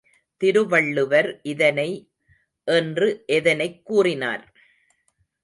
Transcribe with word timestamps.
திருவள்ளுவர் 0.37 1.39
இதனை 1.43 2.09
என்று 2.67 3.23
எதனைக் 3.27 3.85
கூறினார்? 3.85 4.53